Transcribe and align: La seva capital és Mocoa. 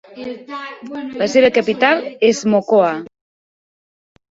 La 1.23 1.27
seva 1.33 1.51
capital 1.59 2.03
és 2.33 2.41
Mocoa. 2.55 2.91